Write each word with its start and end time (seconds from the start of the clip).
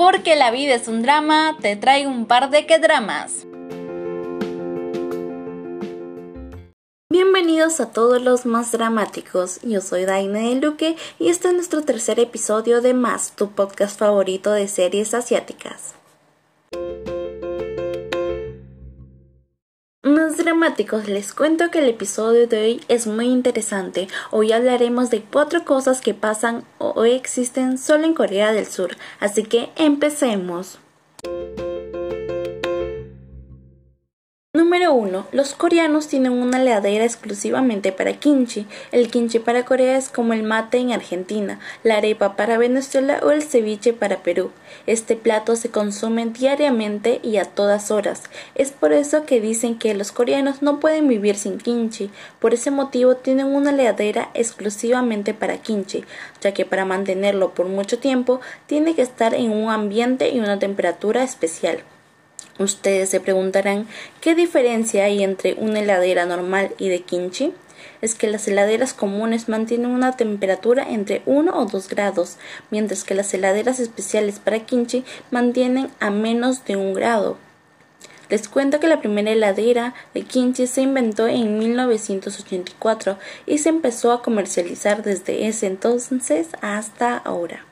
Porque 0.00 0.34
la 0.34 0.50
vida 0.50 0.76
es 0.76 0.88
un 0.88 1.02
drama, 1.02 1.58
te 1.60 1.76
traigo 1.76 2.10
un 2.10 2.24
par 2.24 2.48
de 2.48 2.64
que 2.64 2.78
dramas. 2.78 3.46
Bienvenidos 7.10 7.80
a 7.80 7.92
todos 7.92 8.22
los 8.22 8.46
más 8.46 8.72
dramáticos. 8.72 9.60
Yo 9.60 9.82
soy 9.82 10.06
Daina 10.06 10.38
de 10.38 10.54
Luque 10.54 10.96
y 11.18 11.28
este 11.28 11.48
es 11.48 11.54
nuestro 11.54 11.82
tercer 11.82 12.18
episodio 12.18 12.80
de 12.80 12.94
Más, 12.94 13.36
tu 13.36 13.50
podcast 13.50 13.98
favorito 13.98 14.52
de 14.52 14.68
series 14.68 15.12
asiáticas. 15.12 15.94
Dramáticos, 20.40 21.08
les 21.08 21.32
cuento 21.32 21.70
que 21.70 21.78
el 21.78 21.88
episodio 21.88 22.46
de 22.46 22.62
hoy 22.62 22.80
es 22.88 23.06
muy 23.06 23.26
interesante. 23.26 24.08
Hoy 24.30 24.52
hablaremos 24.52 25.10
de 25.10 25.22
cuatro 25.22 25.64
cosas 25.64 26.00
que 26.00 26.14
pasan 26.14 26.64
o 26.78 27.04
existen 27.04 27.78
solo 27.78 28.04
en 28.04 28.14
Corea 28.14 28.52
del 28.52 28.66
Sur, 28.66 28.96
así 29.20 29.44
que 29.44 29.70
empecemos. 29.76 30.78
Número 34.70 34.94
1. 34.94 35.26
Los 35.32 35.54
coreanos 35.54 36.06
tienen 36.06 36.30
una 36.30 36.62
heladera 36.62 37.04
exclusivamente 37.04 37.90
para 37.90 38.12
kimchi. 38.12 38.68
El 38.92 39.10
kimchi 39.10 39.40
para 39.40 39.64
Corea 39.64 39.96
es 39.96 40.10
como 40.10 40.32
el 40.32 40.44
mate 40.44 40.78
en 40.78 40.92
Argentina, 40.92 41.58
la 41.82 41.96
arepa 41.96 42.36
para 42.36 42.56
Venezuela 42.56 43.18
o 43.24 43.32
el 43.32 43.42
ceviche 43.42 43.92
para 43.92 44.22
Perú. 44.22 44.52
Este 44.86 45.16
plato 45.16 45.56
se 45.56 45.70
consume 45.70 46.24
diariamente 46.26 47.18
y 47.24 47.38
a 47.38 47.46
todas 47.46 47.90
horas. 47.90 48.22
Es 48.54 48.70
por 48.70 48.92
eso 48.92 49.26
que 49.26 49.40
dicen 49.40 49.76
que 49.76 49.92
los 49.92 50.12
coreanos 50.12 50.62
no 50.62 50.78
pueden 50.78 51.08
vivir 51.08 51.34
sin 51.34 51.58
kimchi. 51.58 52.08
Por 52.38 52.54
ese 52.54 52.70
motivo 52.70 53.16
tienen 53.16 53.46
una 53.46 53.70
heladera 53.70 54.30
exclusivamente 54.34 55.34
para 55.34 55.58
kimchi, 55.58 56.04
ya 56.40 56.54
que 56.54 56.64
para 56.64 56.84
mantenerlo 56.84 57.54
por 57.54 57.66
mucho 57.66 57.98
tiempo 57.98 58.40
tiene 58.68 58.94
que 58.94 59.02
estar 59.02 59.34
en 59.34 59.50
un 59.50 59.68
ambiente 59.68 60.30
y 60.30 60.38
una 60.38 60.60
temperatura 60.60 61.24
especial. 61.24 61.82
Ustedes 62.60 63.08
se 63.08 63.20
preguntarán 63.20 63.88
qué 64.20 64.34
diferencia 64.34 65.04
hay 65.04 65.22
entre 65.24 65.54
una 65.54 65.80
heladera 65.80 66.26
normal 66.26 66.74
y 66.76 66.90
de 66.90 67.00
kimchi. 67.00 67.54
Es 68.02 68.14
que 68.14 68.26
las 68.26 68.46
heladeras 68.46 68.92
comunes 68.92 69.48
mantienen 69.48 69.90
una 69.90 70.14
temperatura 70.14 70.86
entre 70.86 71.22
1 71.24 71.58
o 71.58 71.64
2 71.64 71.88
grados, 71.88 72.36
mientras 72.70 73.02
que 73.02 73.14
las 73.14 73.32
heladeras 73.32 73.80
especiales 73.80 74.40
para 74.40 74.60
kimchi 74.66 75.04
mantienen 75.30 75.88
a 76.00 76.10
menos 76.10 76.62
de 76.66 76.76
1 76.76 76.92
grado. 76.92 77.38
Les 78.28 78.46
cuento 78.46 78.78
que 78.78 78.88
la 78.88 79.00
primera 79.00 79.30
heladera 79.30 79.94
de 80.12 80.22
kimchi 80.22 80.66
se 80.66 80.82
inventó 80.82 81.28
en 81.28 81.58
1984 81.58 83.18
y 83.46 83.56
se 83.56 83.70
empezó 83.70 84.12
a 84.12 84.20
comercializar 84.20 85.02
desde 85.02 85.48
ese 85.48 85.66
entonces 85.66 86.48
hasta 86.60 87.16
ahora. 87.16 87.64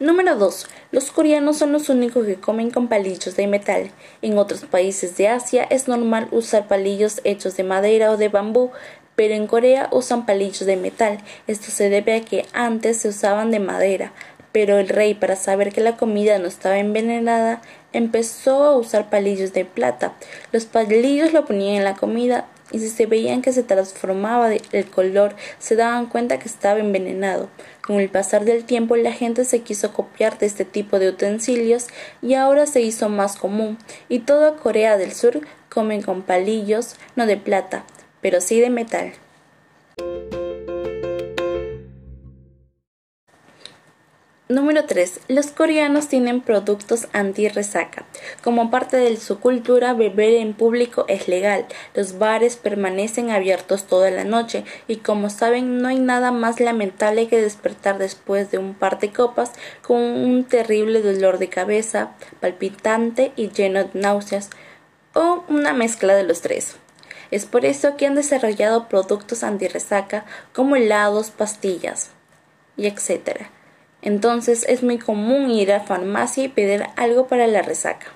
Número 0.00 0.36
2. 0.36 0.68
Los 0.92 1.10
coreanos 1.10 1.56
son 1.56 1.72
los 1.72 1.88
únicos 1.88 2.24
que 2.24 2.36
comen 2.36 2.70
con 2.70 2.86
palillos 2.86 3.34
de 3.34 3.48
metal. 3.48 3.90
En 4.22 4.38
otros 4.38 4.60
países 4.60 5.16
de 5.16 5.26
Asia 5.26 5.64
es 5.64 5.88
normal 5.88 6.28
usar 6.30 6.68
palillos 6.68 7.20
hechos 7.24 7.56
de 7.56 7.64
madera 7.64 8.12
o 8.12 8.16
de 8.16 8.28
bambú, 8.28 8.70
pero 9.16 9.34
en 9.34 9.48
Corea 9.48 9.88
usan 9.90 10.24
palillos 10.24 10.66
de 10.66 10.76
metal. 10.76 11.18
Esto 11.48 11.72
se 11.72 11.90
debe 11.90 12.14
a 12.14 12.20
que 12.20 12.46
antes 12.52 12.98
se 12.98 13.08
usaban 13.08 13.50
de 13.50 13.58
madera, 13.58 14.12
pero 14.52 14.78
el 14.78 14.88
rey, 14.88 15.14
para 15.14 15.34
saber 15.34 15.72
que 15.72 15.80
la 15.80 15.96
comida 15.96 16.38
no 16.38 16.46
estaba 16.46 16.78
envenenada, 16.78 17.60
empezó 17.92 18.62
a 18.66 18.76
usar 18.76 19.10
palillos 19.10 19.52
de 19.52 19.64
plata. 19.64 20.12
Los 20.52 20.66
palillos 20.66 21.32
lo 21.32 21.44
ponían 21.44 21.74
en 21.74 21.84
la 21.84 21.96
comida 21.96 22.46
y 22.70 22.78
si 22.78 22.88
se 22.88 23.06
veían 23.06 23.42
que 23.42 23.52
se 23.52 23.62
transformaba 23.62 24.50
el 24.52 24.90
color, 24.90 25.34
se 25.58 25.76
daban 25.76 26.06
cuenta 26.06 26.38
que 26.38 26.48
estaba 26.48 26.80
envenenado. 26.80 27.48
Con 27.82 28.00
el 28.00 28.08
pasar 28.08 28.44
del 28.44 28.64
tiempo 28.64 28.96
la 28.96 29.12
gente 29.12 29.44
se 29.44 29.60
quiso 29.60 29.92
copiar 29.92 30.38
de 30.38 30.46
este 30.46 30.64
tipo 30.64 30.98
de 30.98 31.08
utensilios 31.08 31.86
y 32.20 32.34
ahora 32.34 32.66
se 32.66 32.80
hizo 32.80 33.08
más 33.08 33.36
común, 33.36 33.78
y 34.08 34.20
toda 34.20 34.56
Corea 34.56 34.96
del 34.96 35.12
Sur 35.12 35.40
comen 35.68 36.02
con 36.02 36.22
palillos, 36.22 36.96
no 37.16 37.26
de 37.26 37.36
plata, 37.36 37.84
pero 38.20 38.40
sí 38.40 38.60
de 38.60 38.70
metal. 38.70 39.12
Número 44.50 44.86
3. 44.86 45.20
Los 45.28 45.48
coreanos 45.48 46.08
tienen 46.08 46.40
productos 46.40 47.08
anti-resaca. 47.12 48.06
Como 48.42 48.70
parte 48.70 48.96
de 48.96 49.14
su 49.18 49.40
cultura, 49.40 49.92
beber 49.92 50.36
en 50.36 50.54
público 50.54 51.04
es 51.06 51.28
legal. 51.28 51.66
Los 51.92 52.16
bares 52.16 52.56
permanecen 52.56 53.30
abiertos 53.30 53.84
toda 53.84 54.10
la 54.10 54.24
noche 54.24 54.64
y 54.86 54.96
como 54.96 55.28
saben 55.28 55.82
no 55.82 55.88
hay 55.88 55.98
nada 55.98 56.32
más 56.32 56.60
lamentable 56.60 57.28
que 57.28 57.42
despertar 57.42 57.98
después 57.98 58.50
de 58.50 58.56
un 58.56 58.72
par 58.72 58.98
de 59.00 59.12
copas 59.12 59.52
con 59.82 60.00
un 60.00 60.44
terrible 60.44 61.02
dolor 61.02 61.38
de 61.38 61.50
cabeza, 61.50 62.12
palpitante 62.40 63.32
y 63.36 63.50
lleno 63.50 63.84
de 63.84 64.00
náuseas 64.00 64.48
o 65.12 65.44
una 65.48 65.74
mezcla 65.74 66.14
de 66.14 66.22
los 66.22 66.40
tres. 66.40 66.76
Es 67.30 67.44
por 67.44 67.66
eso 67.66 67.98
que 67.98 68.06
han 68.06 68.14
desarrollado 68.14 68.88
productos 68.88 69.42
anti-resaca 69.42 70.24
como 70.54 70.74
helados, 70.74 71.28
pastillas 71.28 72.12
y 72.78 72.86
etcétera 72.86 73.50
entonces 74.02 74.64
es 74.68 74.82
muy 74.82 74.98
común 74.98 75.50
ir 75.50 75.72
a 75.72 75.80
farmacia 75.80 76.44
y 76.44 76.48
pedir 76.48 76.84
algo 76.96 77.26
para 77.26 77.46
la 77.46 77.62
resaca. 77.62 78.12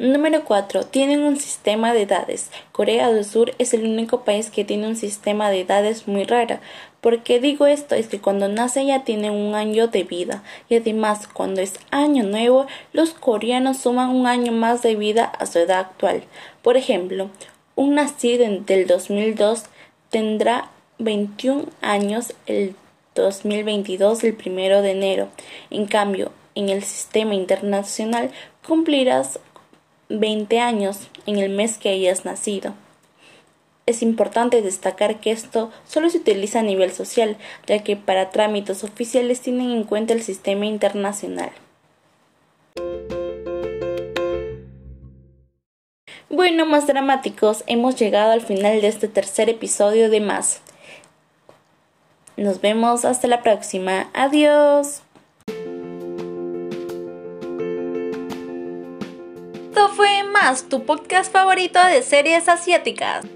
Número 0.00 0.44
4. 0.46 0.86
Tienen 0.86 1.20
un 1.20 1.36
sistema 1.36 1.92
de 1.92 2.02
edades. 2.02 2.50
Corea 2.72 3.12
del 3.12 3.22
Sur 3.22 3.52
es 3.58 3.74
el 3.74 3.84
único 3.84 4.24
país 4.24 4.50
que 4.50 4.64
tiene 4.64 4.86
un 4.86 4.96
sistema 4.96 5.50
de 5.50 5.60
edades 5.60 6.08
muy 6.08 6.24
rara. 6.24 6.62
¿Por 7.02 7.22
qué 7.22 7.38
digo 7.38 7.66
esto? 7.66 7.94
Es 7.94 8.08
que 8.08 8.18
cuando 8.18 8.48
nace 8.48 8.86
ya 8.86 9.04
tienen 9.04 9.32
un 9.32 9.54
año 9.54 9.88
de 9.88 10.04
vida 10.04 10.42
y 10.70 10.76
además 10.76 11.26
cuando 11.26 11.60
es 11.60 11.74
año 11.90 12.24
nuevo 12.24 12.66
los 12.94 13.10
coreanos 13.10 13.76
suman 13.76 14.08
un 14.08 14.26
año 14.26 14.52
más 14.52 14.80
de 14.80 14.96
vida 14.96 15.26
a 15.26 15.44
su 15.44 15.58
edad 15.58 15.80
actual. 15.80 16.22
Por 16.62 16.78
ejemplo, 16.78 17.28
un 17.74 17.94
nacido 17.94 18.46
del 18.48 18.86
2002 18.86 19.64
tendrá 20.08 20.70
21 21.00 21.64
años 21.80 22.34
el 22.46 22.76
2022 23.14 24.22
el 24.24 24.34
primero 24.34 24.82
de 24.82 24.92
enero. 24.92 25.28
En 25.70 25.86
cambio, 25.86 26.30
en 26.54 26.68
el 26.68 26.84
sistema 26.84 27.34
internacional 27.34 28.30
cumplirás 28.66 29.40
20 30.08 30.60
años 30.60 31.08
en 31.26 31.38
el 31.38 31.50
mes 31.50 31.78
que 31.78 31.88
hayas 31.88 32.24
nacido. 32.24 32.74
Es 33.86 34.02
importante 34.02 34.62
destacar 34.62 35.20
que 35.20 35.32
esto 35.32 35.70
solo 35.88 36.10
se 36.10 36.18
utiliza 36.18 36.60
a 36.60 36.62
nivel 36.62 36.92
social, 36.92 37.36
ya 37.66 37.82
que 37.82 37.96
para 37.96 38.30
trámites 38.30 38.84
oficiales 38.84 39.40
tienen 39.40 39.70
en 39.70 39.84
cuenta 39.84 40.12
el 40.12 40.22
sistema 40.22 40.66
internacional. 40.66 41.50
Bueno, 46.28 46.66
más 46.66 46.86
dramáticos, 46.86 47.64
hemos 47.66 47.96
llegado 47.96 48.30
al 48.30 48.42
final 48.42 48.80
de 48.80 48.86
este 48.86 49.08
tercer 49.08 49.48
episodio 49.48 50.10
de 50.10 50.20
Más. 50.20 50.60
Nos 52.40 52.62
vemos 52.62 53.04
hasta 53.04 53.28
la 53.28 53.42
próxima. 53.42 54.08
Adiós. 54.14 55.02
Esto 59.68 59.88
fue 59.90 60.22
más 60.32 60.62
tu 60.70 60.86
podcast 60.86 61.30
favorito 61.30 61.78
de 61.84 62.00
series 62.00 62.48
asiáticas. 62.48 63.26